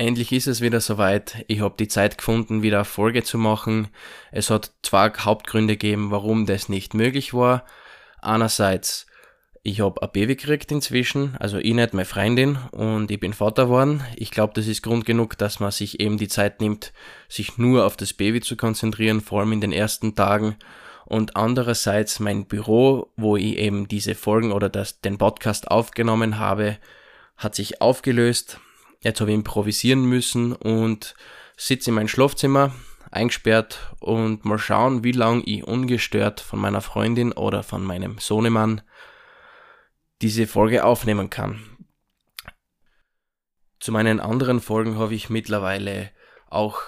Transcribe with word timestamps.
Endlich 0.00 0.32
ist 0.32 0.46
es 0.46 0.62
wieder 0.62 0.80
soweit. 0.80 1.44
Ich 1.46 1.60
habe 1.60 1.74
die 1.78 1.86
Zeit 1.86 2.16
gefunden, 2.16 2.62
wieder 2.62 2.86
Folge 2.86 3.22
zu 3.22 3.36
machen. 3.36 3.88
Es 4.32 4.48
hat 4.48 4.72
zwei 4.82 5.10
Hauptgründe 5.10 5.76
gegeben, 5.76 6.10
warum 6.10 6.46
das 6.46 6.70
nicht 6.70 6.94
möglich 6.94 7.34
war. 7.34 7.66
Einerseits, 8.22 9.06
ich 9.62 9.82
habe 9.82 10.02
ein 10.02 10.08
Baby 10.10 10.36
gekriegt 10.36 10.72
inzwischen, 10.72 11.36
also 11.38 11.58
ich 11.58 11.74
nicht, 11.74 11.92
meine 11.92 12.06
Freundin, 12.06 12.56
und 12.72 13.10
ich 13.10 13.20
bin 13.20 13.34
Vater 13.34 13.64
geworden. 13.64 14.02
Ich 14.16 14.30
glaube, 14.30 14.54
das 14.54 14.68
ist 14.68 14.80
Grund 14.80 15.04
genug, 15.04 15.36
dass 15.36 15.60
man 15.60 15.70
sich 15.70 16.00
eben 16.00 16.16
die 16.16 16.28
Zeit 16.28 16.62
nimmt, 16.62 16.94
sich 17.28 17.58
nur 17.58 17.84
auf 17.84 17.98
das 17.98 18.14
Baby 18.14 18.40
zu 18.40 18.56
konzentrieren, 18.56 19.20
vor 19.20 19.40
allem 19.40 19.52
in 19.52 19.60
den 19.60 19.72
ersten 19.72 20.14
Tagen. 20.14 20.56
Und 21.04 21.36
andererseits 21.36 22.20
mein 22.20 22.46
Büro, 22.46 23.12
wo 23.18 23.36
ich 23.36 23.58
eben 23.58 23.86
diese 23.86 24.14
Folgen 24.14 24.52
oder 24.52 24.70
das, 24.70 25.02
den 25.02 25.18
Podcast 25.18 25.70
aufgenommen 25.70 26.38
habe, 26.38 26.78
hat 27.36 27.54
sich 27.54 27.82
aufgelöst 27.82 28.60
Jetzt 29.02 29.20
habe 29.20 29.30
ich 29.30 29.36
improvisieren 29.36 30.04
müssen 30.04 30.52
und 30.52 31.14
sitze 31.56 31.90
in 31.90 31.94
meinem 31.94 32.08
Schlafzimmer 32.08 32.74
eingesperrt 33.10 33.94
und 33.98 34.44
mal 34.44 34.58
schauen, 34.58 35.02
wie 35.04 35.12
lange 35.12 35.42
ich 35.44 35.64
ungestört 35.64 36.40
von 36.40 36.58
meiner 36.58 36.80
Freundin 36.80 37.32
oder 37.32 37.62
von 37.62 37.82
meinem 37.82 38.18
Sohnemann 38.18 38.82
diese 40.22 40.46
Folge 40.46 40.84
aufnehmen 40.84 41.30
kann. 41.30 41.60
Zu 43.80 43.92
meinen 43.92 44.20
anderen 44.20 44.60
Folgen 44.60 44.98
habe 44.98 45.14
ich 45.14 45.30
mittlerweile 45.30 46.10
auch 46.48 46.82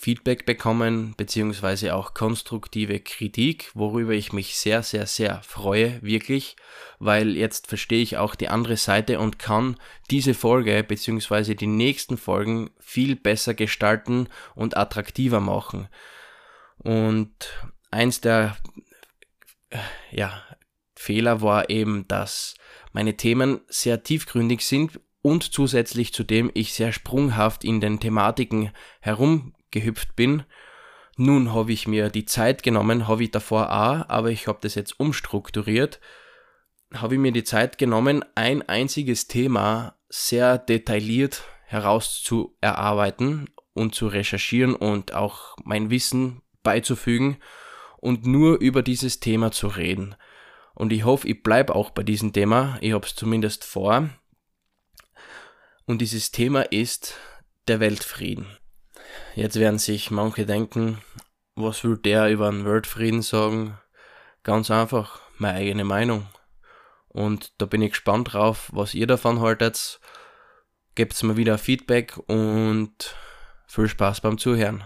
Feedback 0.00 0.46
bekommen, 0.46 1.14
beziehungsweise 1.16 1.94
auch 1.94 2.14
konstruktive 2.14 3.00
Kritik, 3.00 3.70
worüber 3.74 4.12
ich 4.12 4.32
mich 4.32 4.56
sehr, 4.56 4.82
sehr, 4.82 5.06
sehr 5.06 5.42
freue, 5.42 6.00
wirklich, 6.02 6.56
weil 6.98 7.36
jetzt 7.36 7.66
verstehe 7.66 8.02
ich 8.02 8.16
auch 8.16 8.36
die 8.36 8.48
andere 8.48 8.76
Seite 8.76 9.18
und 9.18 9.38
kann 9.38 9.76
diese 10.10 10.34
Folge, 10.34 10.84
beziehungsweise 10.84 11.56
die 11.56 11.66
nächsten 11.66 12.16
Folgen 12.16 12.70
viel 12.78 13.16
besser 13.16 13.54
gestalten 13.54 14.28
und 14.54 14.76
attraktiver 14.76 15.40
machen. 15.40 15.88
Und 16.78 17.34
eins 17.90 18.20
der, 18.20 18.56
ja, 20.12 20.42
Fehler 20.94 21.42
war 21.42 21.70
eben, 21.70 22.06
dass 22.08 22.54
meine 22.92 23.16
Themen 23.16 23.60
sehr 23.68 24.02
tiefgründig 24.02 24.64
sind 24.64 25.00
und 25.22 25.42
zusätzlich 25.52 26.12
zu 26.12 26.22
dem 26.22 26.50
ich 26.54 26.72
sehr 26.72 26.92
sprunghaft 26.92 27.64
in 27.64 27.80
den 27.80 28.00
Thematiken 28.00 28.72
herum 29.00 29.54
gehüpft 29.70 30.16
bin. 30.16 30.44
Nun 31.16 31.52
habe 31.52 31.72
ich 31.72 31.88
mir 31.88 32.10
die 32.10 32.24
Zeit 32.24 32.62
genommen, 32.62 33.08
habe 33.08 33.24
ich 33.24 33.30
davor 33.30 33.70
auch, 33.72 34.08
aber 34.08 34.30
ich 34.30 34.46
habe 34.46 34.58
das 34.62 34.74
jetzt 34.74 35.00
umstrukturiert, 35.00 36.00
habe 36.94 37.14
ich 37.14 37.20
mir 37.20 37.32
die 37.32 37.44
Zeit 37.44 37.78
genommen, 37.78 38.24
ein 38.34 38.66
einziges 38.68 39.26
Thema 39.26 39.96
sehr 40.08 40.58
detailliert 40.58 41.42
herauszuerarbeiten 41.64 43.50
und 43.74 43.94
zu 43.94 44.06
recherchieren 44.06 44.74
und 44.74 45.12
auch 45.12 45.56
mein 45.64 45.90
Wissen 45.90 46.40
beizufügen 46.62 47.38
und 47.98 48.26
nur 48.26 48.58
über 48.60 48.82
dieses 48.82 49.20
Thema 49.20 49.50
zu 49.50 49.68
reden. 49.68 50.14
Und 50.74 50.92
ich 50.92 51.04
hoffe, 51.04 51.28
ich 51.28 51.42
bleibe 51.42 51.74
auch 51.74 51.90
bei 51.90 52.04
diesem 52.04 52.32
Thema. 52.32 52.78
Ich 52.80 52.92
habe 52.92 53.04
es 53.04 53.16
zumindest 53.16 53.64
vor. 53.64 54.10
Und 55.86 56.00
dieses 56.00 56.30
Thema 56.30 56.62
ist 56.62 57.16
der 57.66 57.80
Weltfrieden. 57.80 58.46
Jetzt 59.34 59.56
werden 59.58 59.78
sich 59.78 60.10
manche 60.10 60.46
denken, 60.46 60.98
was 61.54 61.84
will 61.84 61.96
der 61.96 62.30
über 62.30 62.48
einen 62.48 62.64
Weltfrieden 62.64 63.22
sagen? 63.22 63.78
Ganz 64.42 64.70
einfach, 64.70 65.20
meine 65.38 65.58
eigene 65.58 65.84
Meinung. 65.84 66.26
Und 67.08 67.52
da 67.58 67.66
bin 67.66 67.82
ich 67.82 67.90
gespannt 67.90 68.32
drauf, 68.32 68.70
was 68.72 68.94
ihr 68.94 69.06
davon 69.06 69.40
haltet. 69.40 70.00
Gebt 70.94 71.22
mir 71.22 71.36
wieder 71.36 71.58
Feedback 71.58 72.18
und 72.26 73.16
viel 73.66 73.88
Spaß 73.88 74.20
beim 74.20 74.38
Zuhören. 74.38 74.84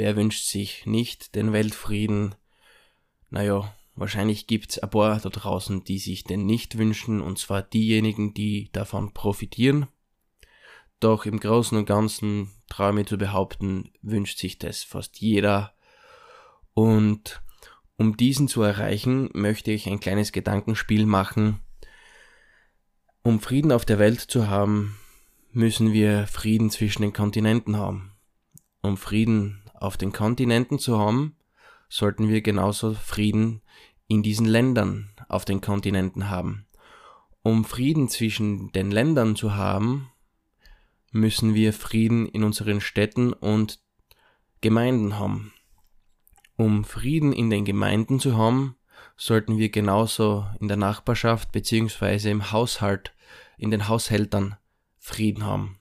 Wer 0.00 0.16
wünscht 0.16 0.46
sich 0.46 0.86
nicht 0.86 1.34
den 1.34 1.52
Weltfrieden? 1.52 2.34
Naja, 3.28 3.76
wahrscheinlich 3.96 4.46
gibt's 4.46 4.78
ein 4.78 4.88
paar 4.88 5.20
da 5.20 5.28
draußen, 5.28 5.84
die 5.84 5.98
sich 5.98 6.24
den 6.24 6.46
nicht 6.46 6.78
wünschen, 6.78 7.20
und 7.20 7.38
zwar 7.38 7.60
diejenigen, 7.60 8.32
die 8.32 8.70
davon 8.72 9.12
profitieren. 9.12 9.88
Doch 11.00 11.26
im 11.26 11.38
Großen 11.38 11.76
und 11.76 11.84
Ganzen 11.84 12.50
traue 12.70 12.94
mir 12.94 13.04
zu 13.04 13.18
behaupten, 13.18 13.92
wünscht 14.00 14.38
sich 14.38 14.58
das 14.58 14.82
fast 14.82 15.20
jeder. 15.20 15.74
Und 16.72 17.42
um 17.98 18.16
diesen 18.16 18.48
zu 18.48 18.62
erreichen, 18.62 19.28
möchte 19.34 19.70
ich 19.70 19.86
ein 19.86 20.00
kleines 20.00 20.32
Gedankenspiel 20.32 21.04
machen. 21.04 21.60
Um 23.22 23.38
Frieden 23.38 23.70
auf 23.70 23.84
der 23.84 23.98
Welt 23.98 24.20
zu 24.20 24.48
haben, 24.48 24.96
müssen 25.52 25.92
wir 25.92 26.26
Frieden 26.26 26.70
zwischen 26.70 27.02
den 27.02 27.12
Kontinenten 27.12 27.76
haben. 27.76 28.12
Um 28.80 28.96
Frieden 28.96 29.59
auf 29.80 29.96
den 29.96 30.12
Kontinenten 30.12 30.78
zu 30.78 30.98
haben, 30.98 31.36
sollten 31.88 32.28
wir 32.28 32.42
genauso 32.42 32.94
Frieden 32.94 33.62
in 34.06 34.22
diesen 34.22 34.46
Ländern 34.46 35.10
auf 35.28 35.44
den 35.44 35.60
Kontinenten 35.60 36.30
haben. 36.30 36.66
Um 37.42 37.64
Frieden 37.64 38.08
zwischen 38.08 38.70
den 38.72 38.90
Ländern 38.90 39.34
zu 39.34 39.54
haben, 39.54 40.10
müssen 41.10 41.54
wir 41.54 41.72
Frieden 41.72 42.26
in 42.26 42.44
unseren 42.44 42.80
Städten 42.80 43.32
und 43.32 43.80
Gemeinden 44.60 45.18
haben. 45.18 45.52
Um 46.56 46.84
Frieden 46.84 47.32
in 47.32 47.50
den 47.50 47.64
Gemeinden 47.64 48.20
zu 48.20 48.36
haben, 48.36 48.76
sollten 49.16 49.58
wir 49.58 49.70
genauso 49.70 50.46
in 50.60 50.68
der 50.68 50.76
Nachbarschaft 50.76 51.52
beziehungsweise 51.52 52.30
im 52.30 52.52
Haushalt, 52.52 53.14
in 53.56 53.70
den 53.70 53.88
Haushältern 53.88 54.56
Frieden 54.98 55.44
haben. 55.44 55.78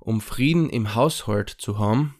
Um 0.00 0.20
Frieden 0.20 0.68
im 0.68 0.94
Haushalt 0.94 1.50
zu 1.50 1.78
haben, 1.78 2.16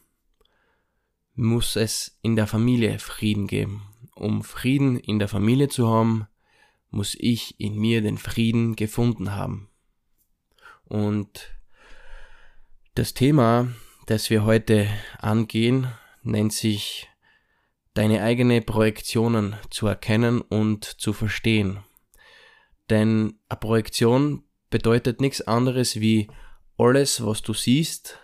muss 1.33 1.75
es 1.75 2.17
in 2.21 2.35
der 2.35 2.47
Familie 2.47 2.99
Frieden 2.99 3.47
geben. 3.47 3.83
Um 4.15 4.43
Frieden 4.43 4.97
in 4.97 5.19
der 5.19 5.27
Familie 5.27 5.69
zu 5.69 5.87
haben, 5.87 6.27
muss 6.89 7.15
ich 7.17 7.59
in 7.59 7.75
mir 7.77 8.01
den 8.01 8.17
Frieden 8.17 8.75
gefunden 8.75 9.33
haben. 9.33 9.69
Und 10.83 11.53
das 12.95 13.13
Thema, 13.13 13.69
das 14.07 14.29
wir 14.29 14.43
heute 14.43 14.87
angehen, 15.19 15.87
nennt 16.23 16.53
sich 16.53 17.07
deine 17.93 18.21
eigene 18.21 18.61
Projektionen 18.61 19.55
zu 19.69 19.87
erkennen 19.87 20.41
und 20.41 20.85
zu 20.85 21.13
verstehen. 21.13 21.79
Denn 22.89 23.39
eine 23.47 23.59
Projektion 23.59 24.43
bedeutet 24.69 25.21
nichts 25.21 25.41
anderes 25.41 25.99
wie 25.99 26.29
alles, 26.77 27.25
was 27.25 27.41
du 27.41 27.53
siehst, 27.53 28.19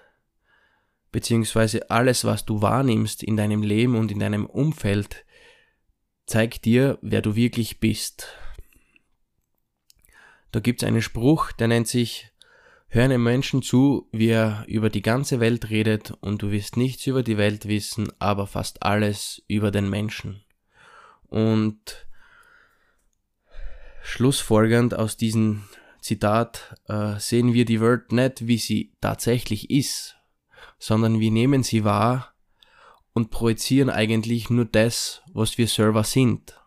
beziehungsweise 1.12 1.90
alles, 1.90 2.25
was 2.25 2.45
du 2.45 2.62
wahrnimmst 2.62 3.23
in 3.23 3.38
deinem 3.38 3.63
Leben 3.63 3.95
und 3.95 4.12
in 4.12 4.19
deinem 4.19 4.45
Umfeld, 4.45 5.25
zeigt 6.25 6.66
dir, 6.66 7.00
wer 7.01 7.22
du 7.22 7.35
wirklich 7.35 7.79
bist. 7.79 8.28
Da 10.51 10.59
gibt 10.59 10.81
es 10.81 10.88
einen 10.88 11.01
Spruch, 11.01 11.51
der 11.51 11.68
nennt 11.68 11.88
sich, 11.88 12.31
hör 12.90 13.03
einem 13.03 13.23
Menschen 13.23 13.62
zu, 13.62 14.07
wie 14.12 14.29
er 14.29 14.66
über 14.68 14.90
die 14.90 15.01
ganze 15.01 15.40
Welt 15.40 15.69
redet 15.69 16.12
und 16.22 16.41
du 16.41 16.51
wirst 16.51 16.78
nichts 16.78 17.07
über 17.07 17.24
die 17.24 17.38
Welt 17.38 17.68
wissen, 17.68 18.12
aber 18.19 18.47
fast 18.47 18.84
alles 18.84 19.44
über 19.47 19.72
den 19.72 19.89
Menschen. 19.89 20.44
Und 21.24 22.07
schlussfolgernd 24.03 24.94
aus 24.94 25.18
diesem 25.18 25.63
Zitat 26.01 26.75
äh, 26.88 27.19
sehen 27.19 27.53
wir 27.53 27.66
die 27.66 27.81
Welt 27.81 28.12
nicht, 28.12 28.47
wie 28.47 28.57
sie 28.57 28.94
tatsächlich 29.01 29.69
ist, 29.69 30.16
sondern 30.79 31.19
wir 31.19 31.31
nehmen 31.31 31.63
sie 31.63 31.83
wahr 31.83 32.33
und 33.13 33.31
projizieren 33.31 33.89
eigentlich 33.89 34.50
nur 34.50 34.65
das, 34.65 35.21
was 35.33 35.57
wir 35.57 35.68
selber 35.68 36.04
sind. 36.04 36.59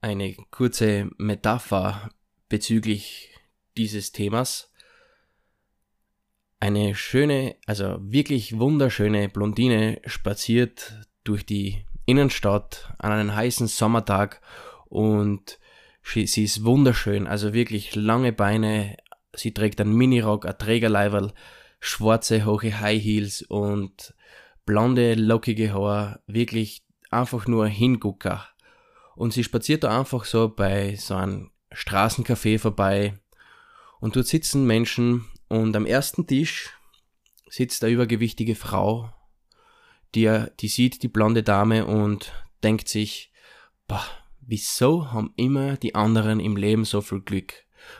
Eine 0.00 0.34
kurze 0.50 1.10
Metapher 1.18 2.10
bezüglich 2.48 3.30
dieses 3.76 4.12
Themas. 4.12 4.72
Eine 6.60 6.94
schöne, 6.94 7.56
also 7.66 7.96
wirklich 8.00 8.58
wunderschöne 8.58 9.28
Blondine 9.28 10.00
spaziert 10.06 11.06
durch 11.24 11.44
die 11.44 11.84
Innenstadt 12.06 12.92
an 12.98 13.12
einem 13.12 13.34
heißen 13.34 13.66
Sommertag 13.66 14.40
und 14.86 15.58
sie, 16.02 16.44
ist 16.44 16.64
wunderschön, 16.64 17.26
also 17.26 17.52
wirklich 17.52 17.94
lange 17.94 18.32
Beine, 18.32 18.96
sie 19.34 19.54
trägt 19.54 19.80
einen 19.80 19.94
Minirock, 19.94 20.46
ein 20.46 20.58
Trägerleiberl, 20.58 21.32
schwarze, 21.80 22.44
hohe 22.44 22.80
High 22.80 23.02
Heels 23.02 23.42
und 23.42 24.14
blonde, 24.64 25.14
lockige 25.14 25.72
Haar, 25.72 26.20
wirklich 26.26 26.82
einfach 27.10 27.46
nur 27.46 27.66
Hingucker. 27.66 28.46
Und 29.16 29.32
sie 29.32 29.44
spaziert 29.44 29.84
da 29.84 29.98
einfach 29.98 30.24
so 30.24 30.48
bei 30.48 30.94
so 30.96 31.14
einem 31.14 31.50
Straßencafé 31.72 32.58
vorbei 32.58 33.18
und 34.00 34.16
dort 34.16 34.26
sitzen 34.26 34.66
Menschen 34.66 35.26
und 35.48 35.76
am 35.76 35.86
ersten 35.86 36.26
Tisch 36.26 36.70
sitzt 37.48 37.84
eine 37.84 37.92
übergewichtige 37.92 38.54
Frau, 38.54 39.12
die, 40.14 40.44
die 40.60 40.68
sieht 40.68 41.02
die 41.02 41.08
blonde 41.08 41.42
Dame 41.42 41.86
und 41.86 42.32
denkt 42.62 42.88
sich, 42.88 43.32
bah, 43.86 44.04
wieso 44.40 45.12
haben 45.12 45.32
immer 45.36 45.76
die 45.76 45.94
anderen 45.94 46.40
im 46.40 46.56
Leben 46.56 46.84
so 46.84 47.00
viel 47.00 47.20
Glück? 47.20 47.52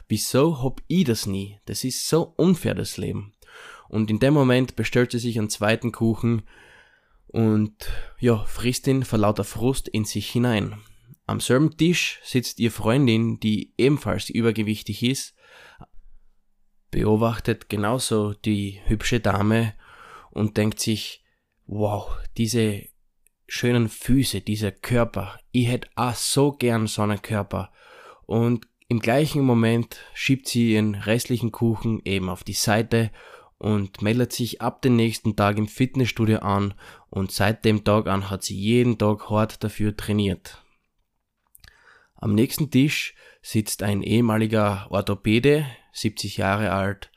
Wieso 0.09 0.62
hab 0.62 0.81
ich 0.88 1.05
das 1.05 1.27
nie? 1.27 1.59
Das 1.67 1.85
ist 1.85 2.09
so 2.09 2.35
unfair, 2.37 2.75
das 2.75 2.97
Leben. 2.97 3.32
Und 3.91 4.09
in 4.09 4.21
dem 4.21 4.35
Moment 4.35 4.77
bestellt 4.77 5.11
sie 5.11 5.19
sich 5.19 5.37
einen 5.37 5.51
zweiten 5.51 5.91
Kuchen 5.91 6.43
und 7.27 7.91
ja, 8.21 8.45
frisst 8.45 8.87
ihn 8.87 9.05
vor 9.05 9.19
lauter 9.19 9.43
Frust 9.43 9.89
in 9.89 10.05
sich 10.05 10.31
hinein. 10.31 10.81
Am 11.27 11.41
selben 11.41 11.77
Tisch 11.77 12.21
sitzt 12.23 12.61
ihr 12.61 12.71
Freundin, 12.71 13.41
die 13.41 13.75
ebenfalls 13.77 14.31
übergewichtig 14.31 15.03
ist, 15.03 15.35
beobachtet 16.93 17.69
genauso 17.69 18.33
die 18.33 18.81
hübsche 18.87 19.19
Dame 19.19 19.75
und 20.31 20.57
denkt 20.57 20.79
sich, 20.79 21.25
wow, 21.67 22.17
diese 22.37 22.85
schönen 23.49 23.89
Füße, 23.89 24.41
dieser 24.41 24.71
Körper, 24.71 25.41
ich 25.51 25.67
hätte 25.67 25.89
auch 25.97 26.15
so 26.15 26.53
gern 26.53 26.87
so 26.87 27.03
einen 27.03 27.23
Körper. 27.23 27.73
Und 28.27 28.69
im 28.87 29.01
gleichen 29.01 29.43
Moment 29.43 29.99
schiebt 30.15 30.47
sie 30.47 30.75
ihren 30.75 30.95
restlichen 30.95 31.51
Kuchen 31.51 32.01
eben 32.05 32.29
auf 32.29 32.45
die 32.45 32.53
Seite 32.53 33.11
und 33.61 34.01
meldet 34.01 34.33
sich 34.33 34.62
ab 34.62 34.81
dem 34.81 34.97
nächsten 34.97 35.37
Tag 35.37 35.59
im 35.59 35.69
Fitnessstudio 35.69 36.39
an 36.39 36.73
und 37.11 37.31
seit 37.31 37.65
dem 37.67 37.85
Tag 37.85 38.07
an 38.07 38.31
hat 38.31 38.43
sie 38.43 38.57
jeden 38.57 38.97
Tag 38.97 39.29
hart 39.29 39.62
dafür 39.62 39.95
trainiert. 39.95 40.65
Am 42.15 42.35
nächsten 42.35 42.71
Tisch 42.71 43.15
sitzt 43.43 43.83
ein 43.83 44.03
ehemaliger 44.03 44.87
Orthopäde, 44.91 45.67
70 45.93 46.39
Jahre 46.39 46.73
alt, 46.73 47.11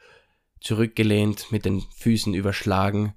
zurückgelehnt, 0.60 1.52
mit 1.52 1.64
den 1.64 1.82
Füßen 1.96 2.34
überschlagen, 2.34 3.16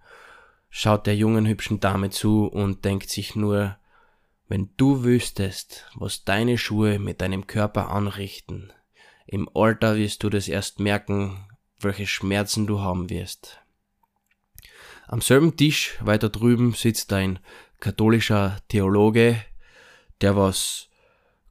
schaut 0.70 1.06
der 1.08 1.17
jungen 1.17 1.46
hübschen 1.46 1.81
Dame 1.81 2.11
zu 2.11 2.46
und 2.46 2.84
denkt 2.84 3.11
sich 3.11 3.34
nur, 3.34 3.76
wenn 4.46 4.70
du 4.76 5.02
wüsstest, 5.02 5.90
was 5.96 6.22
deine 6.22 6.58
Schuhe 6.58 7.00
mit 7.00 7.20
deinem 7.20 7.49
Körper 7.49 7.90
anrichten, 7.90 8.72
im 9.26 9.49
Alter 9.52 9.96
wirst 9.96 10.22
du 10.22 10.31
das 10.31 10.46
erst 10.46 10.79
merken, 10.79 11.44
welche 11.81 12.06
Schmerzen 12.06 12.67
du 12.67 12.81
haben 12.81 13.11
wirst. 13.11 13.61
Am 15.06 15.20
selben 15.20 15.56
Tisch 15.56 15.96
weiter 16.00 16.28
drüben 16.28 16.73
sitzt 16.73 17.12
ein 17.12 17.38
katholischer 17.78 18.58
Theologe, 18.69 19.43
der 20.20 20.37
was 20.37 20.88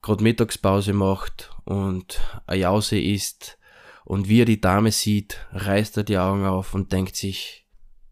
grad 0.01 0.21
Mittagspause 0.21 0.93
macht 0.93 1.51
und 1.63 2.19
eine 2.47 2.61
Jause 2.61 2.99
isst 2.99 3.57
und 4.03 4.29
wie 4.29 4.41
er 4.41 4.45
die 4.45 4.61
Dame 4.61 4.91
sieht, 4.91 5.45
reißt 5.51 5.97
er 5.97 6.03
die 6.03 6.17
Augen 6.17 6.45
auf 6.45 6.73
und 6.73 6.91
denkt 6.91 7.15
sich, 7.15 7.65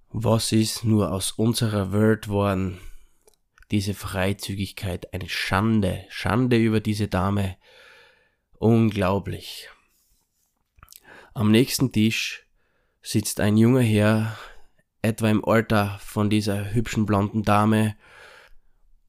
was 0.10 0.52
ist 0.52 0.84
nur 0.84 1.12
aus 1.12 1.32
unserer 1.32 1.92
Welt 1.92 2.28
worden? 2.28 2.80
Diese 3.72 3.94
Freizügigkeit, 3.94 5.14
eine 5.14 5.30
Schande, 5.30 6.06
Schande 6.10 6.58
über 6.58 6.80
diese 6.80 7.08
Dame. 7.08 7.58
Unglaublich. 8.60 9.70
Am 11.36 11.50
nächsten 11.50 11.92
Tisch 11.92 12.46
sitzt 13.02 13.40
ein 13.40 13.58
junger 13.58 13.82
Herr, 13.82 14.38
etwa 15.02 15.30
im 15.30 15.44
Alter 15.44 16.00
von 16.00 16.30
dieser 16.30 16.74
hübschen 16.74 17.06
blonden 17.08 17.42
Dame, 17.44 17.96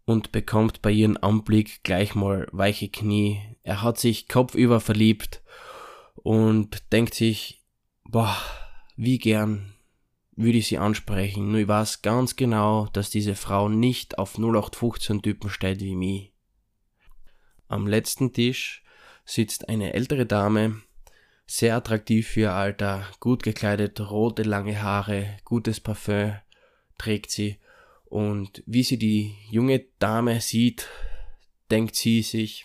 und 0.07 0.33
bekommt 0.33 0.83
bei 0.83 0.91
ihrem 0.91 1.19
Anblick 1.21 1.83
gleich 1.83 2.15
mal 2.15 2.47
weiche 2.53 2.89
Knie. 2.89 3.41
Er 3.63 3.83
hat 3.83 3.99
sich 3.99 4.29
kopfüber 4.29 4.81
verliebt 4.81 5.43
und 6.17 6.93
denkt 6.93 7.15
sich, 7.15 7.63
boah, 8.05 8.37
wie 8.97 9.19
gern 9.19 9.75
würde 10.37 10.59
ich 10.59 10.67
sie 10.69 10.79
ansprechen, 10.79 11.51
nur 11.51 11.61
ich 11.61 11.69
weiß 11.69 12.03
ganz 12.03 12.37
genau, 12.37 12.87
dass 12.93 13.11
diese 13.11 13.35
Frau 13.35 13.69
nicht 13.69 14.19
auf 14.19 14.37
0815 14.37 15.23
Typen 15.23 15.49
steht 15.49 15.81
wie 15.81 15.95
mich. 15.95 16.33
Am 17.69 17.87
letzten 17.87 18.33
Tisch 18.33 18.83
sitzt 19.25 19.69
eine 19.69 19.95
ältere 19.95 20.27
Dame, 20.27 20.83
sehr 21.47 21.77
attraktiv 21.77 22.29
für 22.29 22.41
ihr 22.41 22.53
Alter, 22.53 23.07
gut 23.21 23.43
gekleidet, 23.43 24.01
rote 24.01 24.43
lange 24.43 24.83
Haare, 24.83 25.37
gutes 25.45 25.81
Parfüm 25.81 26.35
trägt 26.99 27.31
sie 27.31 27.59
und 28.05 28.63
wie 28.67 28.83
sie 28.83 28.99
die 28.99 29.37
junge 29.51 29.85
Dame 29.99 30.41
sieht, 30.41 30.89
denkt 31.71 31.97
sie 31.97 32.23
sich, 32.23 32.65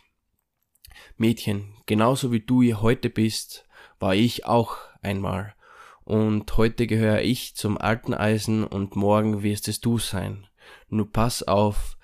Mädchen, 1.18 1.74
genauso 1.86 2.32
wie 2.32 2.42
du 2.42 2.62
hier 2.62 2.82
heute 2.82 3.10
bist, 3.10 3.68
war 4.00 4.16
ich 4.16 4.46
auch 4.46 4.78
einmal 5.02 5.56
und 6.04 6.58
heute 6.58 6.88
gehöre 6.88 7.22
ich 7.22 7.56
zum 7.56 7.78
alten 7.78 8.14
Eisen 8.14 8.64
und 8.64 8.96
morgen 8.96 9.44
wirst 9.44 9.68
es 9.68 9.80
du 9.80 9.98
sein. 10.00 10.48
Nur 10.88 11.12
pass 11.12 11.44
auf, 11.44 11.98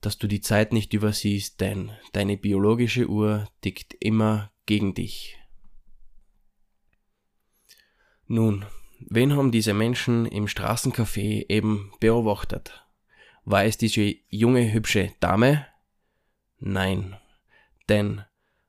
dass 0.00 0.18
du 0.18 0.26
die 0.26 0.40
Zeit 0.40 0.72
nicht 0.72 0.94
übersiehst, 0.94 1.60
denn 1.60 1.92
deine 2.12 2.36
biologische 2.36 3.08
Uhr 3.08 3.48
tickt 3.60 3.94
immer 4.00 4.52
gegen 4.66 4.94
dich. 4.94 5.38
Nun, 8.34 8.64
wen 9.10 9.36
haben 9.36 9.52
diese 9.52 9.74
Menschen 9.74 10.24
im 10.24 10.46
Straßencafé 10.46 11.50
eben 11.50 11.92
beobachtet? 12.00 12.82
War 13.44 13.66
es 13.66 13.76
diese 13.76 14.14
junge, 14.30 14.72
hübsche 14.72 15.12
Dame? 15.20 15.66
Nein, 16.56 17.14
denn 17.90 18.24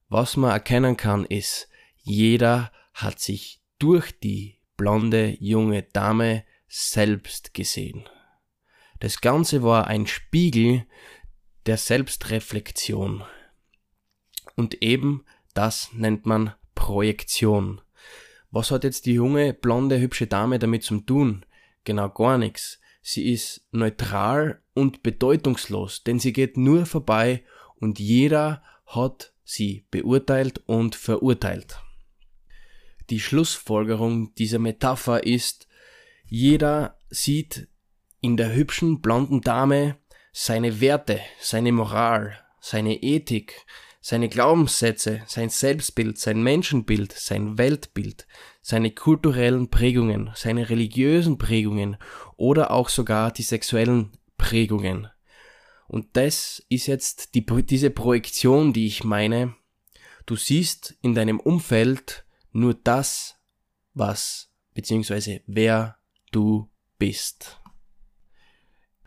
was 0.10 0.36
man 0.36 0.52
erkennen 0.52 0.98
kann 0.98 1.24
ist, 1.24 1.70
jeder 1.96 2.74
hat 2.94 3.22
sich 3.22 3.62
durch 3.80 4.12
die 4.20 4.60
blonde 4.76 5.38
junge 5.40 5.84
Dame 5.84 6.44
selbst 6.68 7.54
gesehen. 7.54 8.04
Das 9.00 9.22
Ganze 9.22 9.64
war 9.64 9.88
ein 9.88 10.08
Spiegel 10.08 10.86
der 11.68 11.78
Selbstreflexion. 11.78 13.24
Und 14.58 14.84
eben 14.84 15.24
das 15.54 15.94
nennt 15.94 16.26
man 16.26 16.54
Projektion. 16.76 17.80
Was 18.54 18.70
hat 18.70 18.84
jetzt 18.84 19.08
die 19.08 19.14
junge, 19.14 19.52
blonde, 19.52 20.00
hübsche 20.00 20.28
Dame 20.28 20.60
damit 20.60 20.84
zu 20.84 21.00
tun? 21.00 21.44
Genau 21.86 22.08
gar 22.10 22.38
nichts. 22.38 22.80
Sie 23.02 23.34
ist 23.34 23.66
neutral 23.72 24.62
und 24.76 25.02
bedeutungslos, 25.02 26.04
denn 26.04 26.20
sie 26.20 26.34
geht 26.34 26.56
nur 26.56 26.86
vorbei 26.86 27.44
und 27.80 27.98
jeder 27.98 28.62
hat 28.86 29.34
sie 29.44 29.88
beurteilt 29.90 30.62
und 30.68 30.94
verurteilt. 30.94 31.80
Die 33.10 33.20
Schlussfolgerung 33.20 34.36
dieser 34.36 34.60
Metapher 34.60 35.24
ist, 35.24 35.68
jeder 36.28 37.00
sieht 37.10 37.68
in 38.22 38.38
der 38.38 38.54
hübschen 38.54 39.02
blonden 39.02 39.42
Dame 39.42 39.98
seine 40.32 40.80
Werte, 40.80 41.20
seine 41.40 41.72
Moral, 41.72 42.38
seine 42.60 43.02
Ethik, 43.02 43.66
seine 44.06 44.28
Glaubenssätze, 44.28 45.22
sein 45.28 45.48
Selbstbild, 45.48 46.18
sein 46.18 46.44
Menschenbild, 46.44 47.14
sein 47.14 47.58
Weltbild, 47.58 48.28
seine 48.62 48.92
kulturellen 48.92 49.70
Prägungen, 49.70 50.30
seine 50.36 50.70
religiösen 50.70 51.38
Prägungen 51.38 51.96
oder 52.36 52.72
auch 52.72 52.90
sogar 52.90 53.32
die 53.32 53.44
sexuellen 53.44 54.12
Prägungen. 54.38 55.08
Und 55.88 56.18
das 56.18 56.66
ist 56.68 56.88
jetzt 56.88 57.34
die, 57.34 57.46
diese 57.46 57.92
Projektion, 57.92 58.74
die 58.74 58.88
ich 58.88 59.06
meine. 59.06 59.56
Du 60.26 60.36
siehst 60.36 60.96
in 61.02 61.16
deinem 61.16 61.40
Umfeld 61.40 62.26
nur 62.52 62.74
das, 62.74 63.38
was 63.94 64.52
beziehungsweise 64.74 65.40
wer 65.48 65.98
du 66.34 66.70
bist. 66.98 67.62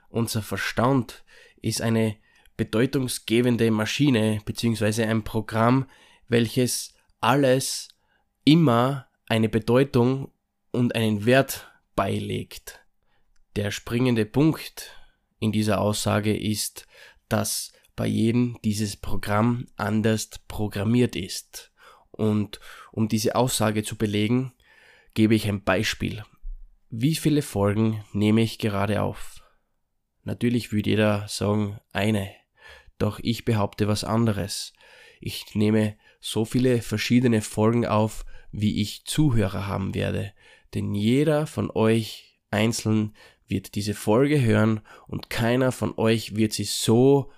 Unser 0.09 0.41
Verstand 0.41 1.23
ist 1.61 1.83
eine 1.83 2.17
bedeutungsgebende 2.57 3.71
Maschine 3.71 4.41
beziehungsweise 4.45 5.07
ein 5.07 5.25
Programm, 5.25 5.87
welches 6.29 6.95
alles 7.21 7.89
immer 8.45 9.09
eine 9.29 9.49
Bedeutung 9.49 10.33
und 10.71 10.95
einen 10.95 11.27
Wert 11.27 11.71
beilegt. 11.95 12.81
Der 13.57 13.71
springende 13.71 14.27
Punkt 14.27 14.93
in 15.39 15.53
dieser 15.53 15.81
Aussage 15.81 16.37
ist, 16.37 16.87
dass 17.29 17.73
bei 17.97 18.07
jedem 18.07 18.59
dieses 18.63 18.97
Programm 18.97 19.67
anders 19.77 20.31
programmiert 20.47 21.17
ist. 21.17 21.73
Und 22.11 22.61
um 22.93 23.09
diese 23.09 23.35
Aussage 23.35 23.83
zu 23.83 23.97
belegen, 23.97 24.53
gebe 25.15 25.35
ich 25.35 25.49
ein 25.49 25.65
Beispiel. 25.65 26.23
Wie 26.91 27.17
viele 27.17 27.43
Folgen 27.43 28.05
nehme 28.13 28.43
ich 28.43 28.59
gerade 28.59 29.03
auf? 29.03 29.43
Natürlich 30.23 30.73
würde 30.73 30.91
jeder 30.91 31.29
sagen, 31.29 31.81
eine. 31.93 32.35
Doch 32.99 33.19
ich 33.23 33.45
behaupte 33.45 33.89
was 33.89 34.05
anderes. 34.05 34.73
Ich 35.21 35.55
nehme 35.55 35.97
so 36.21 36.45
viele 36.45 36.83
verschiedene 36.83 37.43
Folgen 37.43 37.87
auf, 37.87 38.25
wie 38.53 38.81
ich 38.81 39.05
Zuhörer 39.05 39.67
haben 39.67 39.95
werde. 39.95 40.33
Denn 40.75 40.95
jeder 40.95 41.47
von 41.47 41.71
euch 41.71 42.39
einzeln 42.51 43.15
wird 43.47 43.75
diese 43.75 43.95
Folge 43.95 44.41
hören 44.43 44.81
und 45.07 45.31
keiner 45.31 45.73
von 45.73 45.95
euch 45.97 46.37
wird 46.37 46.53
sie 46.53 46.65
so 46.65 47.31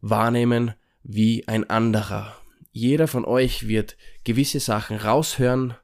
wahrnehmen 0.00 0.74
wie 1.02 1.46
ein 1.48 1.68
anderer. 1.68 2.36
Jeder 2.72 3.08
von 3.08 3.24
euch 3.24 3.68
wird 3.68 3.96
gewisse 4.24 4.60
Sachen 4.60 4.96
raushören, 4.96 5.74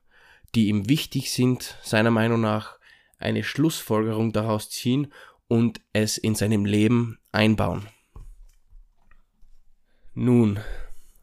die 0.54 0.68
ihm 0.68 0.88
wichtig 0.88 1.32
sind, 1.32 1.78
seiner 1.82 2.10
Meinung 2.10 2.40
nach, 2.40 2.78
eine 3.18 3.44
Schlussfolgerung 3.44 4.32
daraus 4.32 4.68
ziehen 4.68 5.12
und 5.48 5.80
es 5.92 6.18
in 6.18 6.34
seinem 6.34 6.64
Leben 6.64 7.18
einbauen. 7.30 7.88
Nun, 10.14 10.60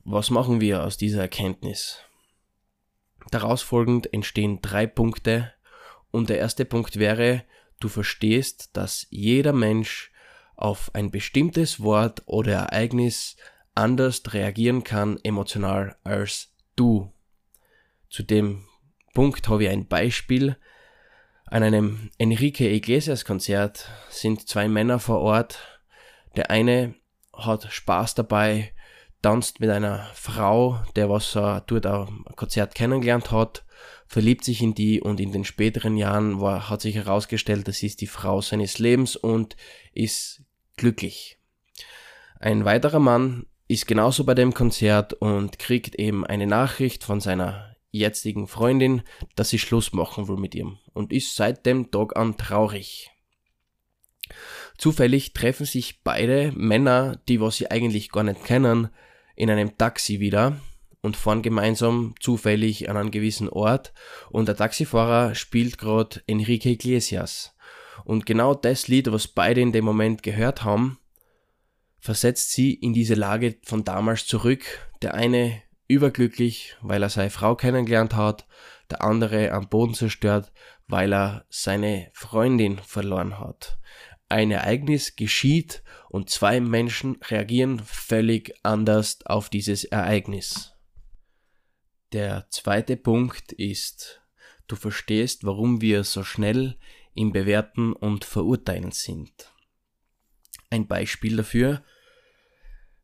was 0.04 0.32
machen 0.32 0.62
wir 0.62 0.84
aus 0.84 0.98
dieser 0.98 1.22
Erkenntnis? 1.22 2.00
Daraus 3.30 3.62
folgend 3.62 4.12
entstehen 4.12 4.62
drei 4.64 4.88
Punkte 4.88 5.54
und 6.10 6.30
der 6.30 6.40
erste 6.40 6.66
Punkt 6.66 6.98
wäre, 6.98 7.44
du 7.80 7.88
verstehst, 7.88 8.76
dass 8.76 9.06
jeder 9.12 9.54
Mensch 9.54 10.12
auf 10.56 10.90
ein 10.96 11.12
bestimmtes 11.12 11.82
Wort 11.82 12.24
oder 12.26 12.54
Ereignis 12.54 13.38
anders 13.76 14.24
reagieren 14.34 14.84
kann 14.84 15.20
emotional 15.24 15.96
als 16.04 16.56
du. 16.76 17.14
Zu 18.10 18.24
dem 18.24 18.66
Punkt 19.14 19.48
habe 19.50 19.66
ich 19.66 19.70
ein 19.70 19.88
Beispiel. 19.88 20.58
An 21.46 21.62
einem 21.62 22.10
Enrique 22.18 22.62
Iglesias 22.62 23.24
Konzert 23.24 23.88
sind 24.10 24.48
zwei 24.50 24.68
Männer 24.68 24.98
vor 24.98 25.20
Ort. 25.20 25.60
Der 26.36 26.50
eine 26.50 26.96
hat 27.34 27.72
Spaß 27.72 28.16
dabei, 28.16 28.74
tanzt 29.22 29.60
mit 29.60 29.70
einer 29.70 30.08
Frau, 30.14 30.80
der 30.96 31.10
was 31.10 31.36
er 31.36 31.62
dort 31.68 31.86
am 31.86 32.26
Konzert 32.36 32.76
kennengelernt 32.76 33.32
hat, 33.32 33.66
verliebt 34.08 34.44
sich 34.44 34.62
in 34.62 34.74
die 34.74 35.02
und 35.02 35.20
in 35.20 35.32
den 35.32 35.46
späteren 35.46 35.98
Jahren 35.98 36.42
war, 36.42 36.70
hat 36.70 36.82
sich 36.82 36.96
herausgestellt, 36.96 37.68
das 37.68 37.84
ist 37.84 38.02
die 38.02 38.08
Frau 38.08 38.42
seines 38.42 38.80
Lebens 38.80 39.16
und 39.16 39.56
ist 39.94 40.42
glücklich. 40.78 41.38
Ein 42.40 42.66
weiterer 42.66 43.00
Mann 43.00 43.46
ist 43.68 43.86
genauso 43.86 44.24
bei 44.24 44.34
dem 44.34 44.54
Konzert 44.54 45.14
und 45.14 45.60
kriegt 45.60 45.96
eben 45.96 46.26
eine 46.26 46.48
Nachricht 46.48 47.04
von 47.04 47.20
seiner 47.20 47.76
jetzigen 47.92 48.48
Freundin, 48.48 49.04
dass 49.36 49.50
sie 49.50 49.60
Schluss 49.60 49.94
machen 49.94 50.28
will 50.28 50.38
mit 50.38 50.56
ihm 50.56 50.78
und 50.94 51.12
ist 51.12 51.36
seit 51.36 51.66
dem 51.66 51.92
Tag 51.92 52.16
an 52.16 52.38
traurig. 52.38 53.12
Zufällig 54.78 55.34
treffen 55.34 55.66
sich 55.66 56.04
beide 56.04 56.52
Männer, 56.56 57.20
die 57.28 57.42
was 57.42 57.58
sie 57.58 57.70
eigentlich 57.70 58.12
gar 58.12 58.24
nicht 58.24 58.44
kennen, 58.44 58.90
in 59.40 59.50
einem 59.50 59.78
Taxi 59.78 60.20
wieder 60.20 60.60
und 61.02 61.16
fahren 61.16 61.42
gemeinsam 61.42 62.14
zufällig 62.20 62.90
an 62.90 62.98
einen 62.98 63.10
gewissen 63.10 63.48
Ort 63.48 63.94
und 64.30 64.50
der 64.50 64.58
Taxifahrer 64.58 65.34
spielt 65.34 65.78
gerade 65.78 66.22
Enrique 66.28 66.66
Iglesias. 66.66 67.56
Und 68.04 68.26
genau 68.26 68.54
das 68.54 68.90
Lied, 68.90 69.10
was 69.12 69.30
beide 69.30 69.62
in 69.62 69.72
dem 69.72 69.86
Moment 69.86 70.24
gehört 70.24 70.66
haben, 70.66 71.00
versetzt 72.00 72.52
sie 72.52 72.74
in 72.74 72.94
diese 72.94 73.14
Lage 73.14 73.56
von 73.64 73.86
damals 73.86 74.26
zurück. 74.26 74.64
Der 75.02 75.14
eine 75.14 75.62
überglücklich, 75.88 76.76
weil 76.82 77.02
er 77.02 77.10
seine 77.10 77.30
Frau 77.30 77.56
kennengelernt 77.56 78.16
hat, 78.16 78.46
der 78.92 79.02
andere 79.02 79.54
am 79.54 79.70
Boden 79.70 79.94
zerstört, 79.94 80.52
weil 80.88 81.14
er 81.14 81.46
seine 81.50 82.10
Freundin 82.14 82.80
verloren 82.80 83.40
hat 83.40 83.80
ein 84.30 84.52
Ereignis 84.52 85.16
geschieht 85.16 85.84
und 86.10 86.30
zwei 86.30 86.60
Menschen 86.60 87.18
reagieren 87.28 87.80
völlig 87.80 88.54
anders 88.64 89.26
auf 89.26 89.50
dieses 89.50 89.84
Ereignis. 89.84 90.74
Der 92.14 92.48
zweite 92.50 92.96
Punkt 92.98 93.52
ist, 93.52 94.22
du 94.68 94.76
verstehst, 94.76 95.44
warum 95.44 95.82
wir 95.82 96.04
so 96.04 96.24
schnell 96.24 96.78
im 97.14 97.32
Bewerten 97.34 97.94
und 97.94 98.24
Verurteilen 98.24 98.92
sind. 98.92 99.52
Ein 100.70 100.88
Beispiel 100.88 101.38
dafür, 101.38 101.84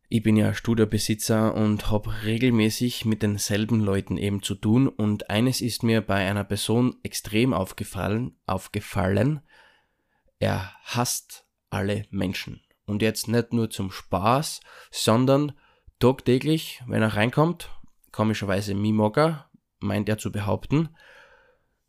ich 0.08 0.22
bin 0.22 0.38
ja 0.38 0.54
Studiobesitzer 0.54 1.56
und 1.56 1.90
habe 1.90 2.24
regelmäßig 2.24 3.06
mit 3.06 3.24
denselben 3.24 3.80
Leuten 3.80 4.18
eben 4.18 4.44
zu 4.44 4.54
tun 4.54 4.88
und 4.88 5.32
eines 5.32 5.62
ist 5.62 5.82
mir 5.82 6.02
bei 6.02 6.30
einer 6.30 6.44
Person 6.44 6.96
extrem 7.02 7.54
aufgefallen, 7.54 8.38
aufgefallen, 8.46 9.42
er 10.46 10.72
hasst 10.84 11.46
alle 11.70 12.06
Menschen. 12.12 12.62
Und 12.86 13.02
jetzt 13.02 13.28
nicht 13.28 13.52
nur 13.52 13.70
zum 13.70 13.92
Spaß, 13.92 14.62
sondern 14.92 15.54
tagtäglich, 16.00 16.84
wenn 16.88 17.02
er 17.02 17.16
reinkommt, 17.16 17.72
komischerweise 18.12 18.76
Mimoga, 18.76 19.50
meint 19.80 20.08
er 20.08 20.18
zu 20.18 20.32
behaupten, 20.32 20.90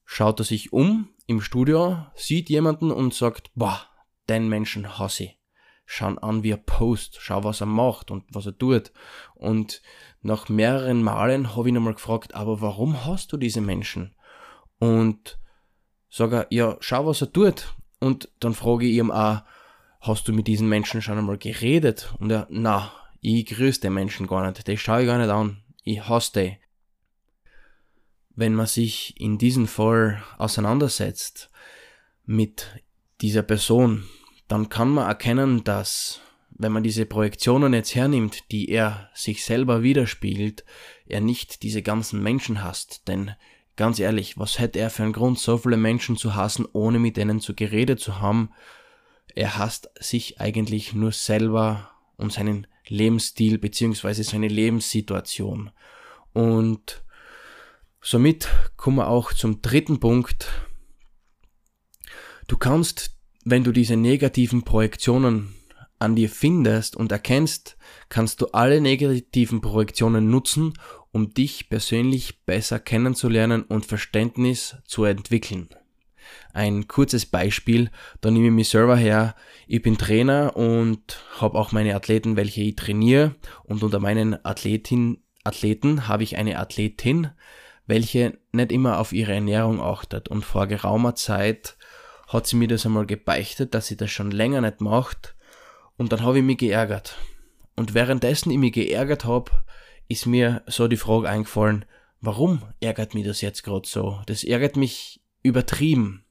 schaut 0.04 0.40
er 0.40 0.44
sich 0.44 0.72
um 0.72 1.10
im 1.26 1.40
Studio, 1.40 2.06
sieht 2.14 2.48
jemanden 2.48 2.90
und 2.90 3.12
sagt, 3.12 3.50
boah, 3.54 3.86
den 4.28 4.48
Menschen 4.48 4.98
hasse 4.98 5.24
ich. 5.24 5.38
Schau 5.84 6.08
an, 6.16 6.42
wie 6.42 6.50
er 6.50 6.56
post, 6.56 7.18
schau, 7.20 7.44
was 7.44 7.60
er 7.60 7.66
macht 7.66 8.10
und 8.10 8.24
was 8.30 8.46
er 8.46 8.58
tut. 8.58 8.90
Und 9.34 9.82
nach 10.20 10.48
mehreren 10.48 11.02
Malen 11.02 11.54
habe 11.54 11.68
ich 11.68 11.74
nochmal 11.74 11.94
gefragt, 11.94 12.34
aber 12.34 12.60
warum 12.60 13.04
hast 13.04 13.32
du 13.32 13.36
diese 13.36 13.60
Menschen? 13.60 14.16
Und 14.78 15.38
sag 16.08 16.32
er, 16.32 16.46
ja, 16.50 16.76
schau, 16.80 17.06
was 17.06 17.20
er 17.20 17.32
tut. 17.32 17.76
Und 18.00 18.28
dann 18.40 18.54
frage 18.54 18.86
ich 18.86 18.96
ihm 18.96 19.10
auch, 19.10 19.42
hast 20.00 20.28
du 20.28 20.32
mit 20.32 20.46
diesen 20.46 20.68
Menschen 20.68 21.02
schon 21.02 21.18
einmal 21.18 21.38
geredet? 21.38 22.14
Und 22.18 22.30
er, 22.30 22.46
na, 22.50 22.92
ich 23.20 23.46
grüße 23.46 23.80
den 23.80 23.94
Menschen 23.94 24.26
gar 24.26 24.46
nicht, 24.46 24.66
die 24.66 24.76
schaue 24.76 25.02
ich 25.02 25.06
gar 25.06 25.18
nicht 25.18 25.30
an, 25.30 25.62
ich 25.82 26.08
hasse 26.08 26.32
die. 26.34 26.58
Wenn 28.34 28.54
man 28.54 28.66
sich 28.66 29.18
in 29.18 29.38
diesem 29.38 29.66
Fall 29.66 30.22
auseinandersetzt 30.36 31.50
mit 32.24 32.82
dieser 33.22 33.42
Person, 33.42 34.04
dann 34.46 34.68
kann 34.68 34.90
man 34.90 35.08
erkennen, 35.08 35.64
dass, 35.64 36.20
wenn 36.50 36.72
man 36.72 36.82
diese 36.82 37.06
Projektionen 37.06 37.72
jetzt 37.72 37.94
hernimmt, 37.94 38.52
die 38.52 38.68
er 38.68 39.10
sich 39.14 39.44
selber 39.44 39.82
widerspiegelt, 39.82 40.64
er 41.06 41.20
nicht 41.20 41.62
diese 41.62 41.82
ganzen 41.82 42.22
Menschen 42.22 42.62
hasst, 42.62 43.08
denn 43.08 43.32
Ganz 43.76 43.98
ehrlich, 43.98 44.38
was 44.38 44.58
hätte 44.58 44.78
er 44.78 44.88
für 44.88 45.02
einen 45.02 45.12
Grund, 45.12 45.38
so 45.38 45.58
viele 45.58 45.76
Menschen 45.76 46.16
zu 46.16 46.34
hassen, 46.34 46.66
ohne 46.72 46.98
mit 46.98 47.18
denen 47.18 47.40
zu 47.40 47.54
geredet 47.54 48.00
zu 48.00 48.20
haben? 48.20 48.50
Er 49.34 49.58
hasst 49.58 49.90
sich 50.00 50.40
eigentlich 50.40 50.94
nur 50.94 51.12
selber 51.12 51.90
und 52.16 52.32
seinen 52.32 52.66
Lebensstil 52.88 53.58
beziehungsweise 53.58 54.24
seine 54.24 54.48
Lebenssituation. 54.48 55.70
Und 56.32 57.04
somit 58.00 58.48
kommen 58.76 58.96
wir 58.96 59.08
auch 59.08 59.34
zum 59.34 59.60
dritten 59.60 60.00
Punkt. 60.00 60.48
Du 62.48 62.56
kannst, 62.56 63.16
wenn 63.44 63.64
du 63.64 63.72
diese 63.72 63.96
negativen 63.96 64.62
Projektionen 64.62 65.54
an 65.98 66.16
dir 66.16 66.30
findest 66.30 66.96
und 66.96 67.12
erkennst, 67.12 67.76
kannst 68.08 68.40
du 68.40 68.46
alle 68.48 68.80
negativen 68.80 69.60
Projektionen 69.60 70.30
nutzen, 70.30 70.74
um 71.12 71.32
dich 71.32 71.68
persönlich 71.68 72.44
besser 72.44 72.78
kennenzulernen 72.78 73.62
und 73.62 73.86
Verständnis 73.86 74.76
zu 74.84 75.04
entwickeln. 75.04 75.68
Ein 76.52 76.88
kurzes 76.88 77.26
Beispiel, 77.26 77.90
da 78.20 78.30
nehme 78.30 78.46
ich 78.46 78.52
mich 78.52 78.68
selber 78.68 78.96
her. 78.96 79.34
Ich 79.66 79.82
bin 79.82 79.98
Trainer 79.98 80.56
und 80.56 81.22
habe 81.38 81.58
auch 81.58 81.72
meine 81.72 81.94
Athleten, 81.94 82.36
welche 82.36 82.62
ich 82.62 82.76
trainiere. 82.76 83.34
Und 83.64 83.82
unter 83.82 84.00
meinen 84.00 84.44
Athletin, 84.44 85.22
Athleten 85.44 86.08
habe 86.08 86.22
ich 86.22 86.36
eine 86.36 86.58
Athletin, 86.58 87.30
welche 87.86 88.38
nicht 88.52 88.72
immer 88.72 88.98
auf 88.98 89.12
ihre 89.12 89.34
Ernährung 89.34 89.80
achtet. 89.80 90.28
Und 90.28 90.44
vor 90.44 90.66
geraumer 90.66 91.14
Zeit 91.14 91.76
hat 92.26 92.46
sie 92.46 92.56
mir 92.56 92.68
das 92.68 92.86
einmal 92.86 93.06
gebeichtet, 93.06 93.74
dass 93.74 93.86
sie 93.86 93.96
das 93.96 94.10
schon 94.10 94.30
länger 94.30 94.60
nicht 94.60 94.80
macht. 94.80 95.36
Und 95.96 96.12
dann 96.12 96.22
habe 96.22 96.38
ich 96.38 96.44
mich 96.44 96.58
geärgert. 96.58 97.16
Und 97.76 97.94
währenddessen 97.94 98.50
ich 98.50 98.58
mich 98.58 98.72
geärgert 98.72 99.24
habe, 99.24 99.52
ist 100.08 100.26
mir 100.26 100.62
so 100.66 100.88
die 100.88 100.96
Frage 100.96 101.28
eingefallen, 101.28 101.84
warum 102.20 102.62
ärgert 102.80 103.14
mich 103.14 103.26
das 103.26 103.40
jetzt 103.40 103.62
gerade 103.62 103.88
so? 103.88 104.20
Das 104.26 104.44
ärgert 104.44 104.76
mich 104.76 105.20
übertrieben. 105.42 106.24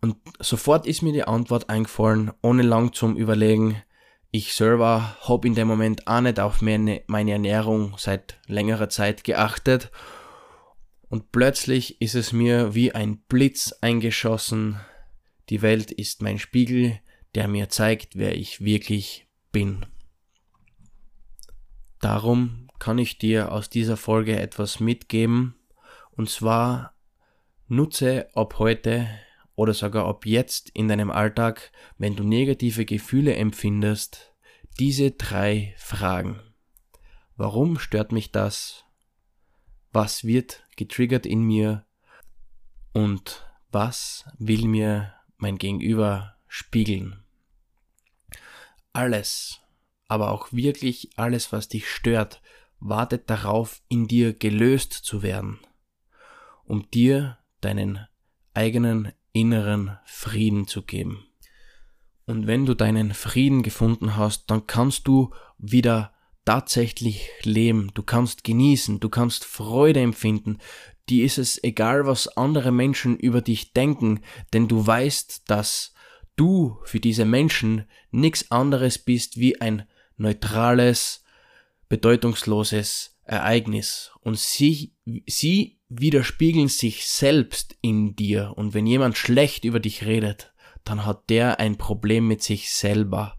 Und 0.00 0.16
sofort 0.38 0.86
ist 0.86 1.02
mir 1.02 1.12
die 1.12 1.24
Antwort 1.24 1.68
eingefallen, 1.68 2.30
ohne 2.42 2.62
lang 2.62 2.92
zum 2.92 3.16
Überlegen. 3.16 3.82
Ich 4.30 4.54
selber 4.54 5.16
hab 5.22 5.44
in 5.44 5.54
dem 5.54 5.68
Moment 5.68 6.06
auch 6.06 6.20
nicht 6.20 6.38
auf 6.38 6.60
meine, 6.60 7.02
meine 7.06 7.32
Ernährung 7.32 7.96
seit 7.98 8.38
längerer 8.46 8.88
Zeit 8.88 9.24
geachtet. 9.24 9.90
Und 11.08 11.32
plötzlich 11.32 12.00
ist 12.00 12.14
es 12.14 12.32
mir 12.32 12.74
wie 12.74 12.92
ein 12.92 13.18
Blitz 13.22 13.72
eingeschossen. 13.80 14.78
Die 15.48 15.62
Welt 15.62 15.90
ist 15.90 16.22
mein 16.22 16.38
Spiegel, 16.38 17.00
der 17.34 17.48
mir 17.48 17.68
zeigt, 17.70 18.16
wer 18.16 18.36
ich 18.36 18.62
wirklich 18.62 19.26
bin. 19.50 19.86
Darum 22.00 22.68
kann 22.78 22.98
ich 22.98 23.18
dir 23.18 23.52
aus 23.52 23.70
dieser 23.70 23.96
Folge 23.96 24.38
etwas 24.38 24.80
mitgeben, 24.80 25.56
und 26.12 26.30
zwar 26.30 26.94
nutze 27.66 28.28
ab 28.34 28.58
heute 28.58 29.08
oder 29.54 29.74
sogar 29.74 30.06
ab 30.06 30.24
jetzt 30.26 30.70
in 30.70 30.88
deinem 30.88 31.10
Alltag, 31.10 31.72
wenn 31.96 32.14
du 32.14 32.22
negative 32.22 32.84
Gefühle 32.84 33.34
empfindest, 33.34 34.32
diese 34.78 35.10
drei 35.10 35.74
Fragen. 35.76 36.40
Warum 37.36 37.78
stört 37.78 38.12
mich 38.12 38.30
das? 38.30 38.84
Was 39.92 40.24
wird 40.24 40.64
getriggert 40.76 41.26
in 41.26 41.42
mir? 41.42 41.84
Und 42.92 43.48
was 43.70 44.24
will 44.38 44.66
mir 44.66 45.14
mein 45.36 45.58
Gegenüber 45.58 46.36
spiegeln? 46.46 47.24
Alles, 48.92 49.60
aber 50.08 50.32
auch 50.32 50.52
wirklich 50.52 51.10
alles, 51.16 51.52
was 51.52 51.68
dich 51.68 51.88
stört, 51.88 52.42
wartet 52.80 53.28
darauf, 53.30 53.82
in 53.88 54.08
dir 54.08 54.32
gelöst 54.32 54.92
zu 54.92 55.22
werden, 55.22 55.58
um 56.64 56.90
dir 56.90 57.38
deinen 57.60 58.06
eigenen 58.54 59.12
inneren 59.32 59.98
Frieden 60.04 60.66
zu 60.66 60.82
geben. 60.82 61.26
Und 62.26 62.46
wenn 62.46 62.66
du 62.66 62.74
deinen 62.74 63.14
Frieden 63.14 63.62
gefunden 63.62 64.16
hast, 64.16 64.50
dann 64.50 64.66
kannst 64.66 65.06
du 65.08 65.30
wieder 65.58 66.12
tatsächlich 66.44 67.28
leben, 67.42 67.90
du 67.94 68.02
kannst 68.02 68.44
genießen, 68.44 69.00
du 69.00 69.08
kannst 69.08 69.44
Freude 69.44 70.00
empfinden, 70.00 70.58
die 71.08 71.22
ist 71.22 71.38
es 71.38 71.62
egal, 71.62 72.06
was 72.06 72.28
andere 72.36 72.70
Menschen 72.70 73.18
über 73.18 73.40
dich 73.40 73.72
denken, 73.72 74.20
denn 74.52 74.68
du 74.68 74.86
weißt, 74.86 75.50
dass 75.50 75.94
du 76.36 76.78
für 76.84 77.00
diese 77.00 77.24
Menschen 77.24 77.84
nichts 78.10 78.50
anderes 78.50 78.98
bist 78.98 79.38
wie 79.38 79.60
ein 79.60 79.86
neutrales, 80.18 81.24
bedeutungsloses 81.88 83.16
Ereignis. 83.24 84.12
Und 84.20 84.38
sie, 84.38 84.94
sie 85.26 85.78
widerspiegeln 85.88 86.68
sich 86.68 87.06
selbst 87.06 87.76
in 87.80 88.14
dir. 88.14 88.52
Und 88.56 88.74
wenn 88.74 88.86
jemand 88.86 89.16
schlecht 89.16 89.64
über 89.64 89.80
dich 89.80 90.04
redet, 90.04 90.52
dann 90.84 91.04
hat 91.06 91.30
der 91.30 91.60
ein 91.60 91.76
Problem 91.76 92.26
mit 92.26 92.42
sich 92.42 92.72
selber. 92.72 93.36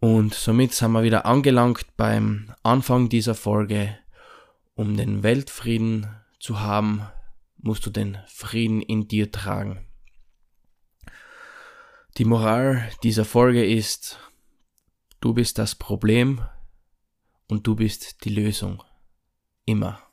Und 0.00 0.34
somit 0.34 0.72
sind 0.72 0.92
wir 0.92 1.02
wieder 1.02 1.26
angelangt 1.26 1.96
beim 1.96 2.52
Anfang 2.62 3.08
dieser 3.08 3.34
Folge. 3.34 3.96
Um 4.74 4.96
den 4.96 5.22
Weltfrieden 5.22 6.06
zu 6.38 6.60
haben, 6.60 7.02
musst 7.56 7.86
du 7.86 7.90
den 7.90 8.18
Frieden 8.26 8.82
in 8.82 9.08
dir 9.08 9.32
tragen. 9.32 9.86
Die 12.18 12.24
Moral 12.24 12.88
dieser 13.02 13.24
Folge 13.24 13.64
ist, 13.64 14.18
du 15.20 15.34
bist 15.34 15.58
das 15.58 15.74
Problem 15.74 16.44
und 17.48 17.66
du 17.66 17.76
bist 17.76 18.24
die 18.24 18.30
Lösung. 18.30 18.82
Immer. 19.64 20.05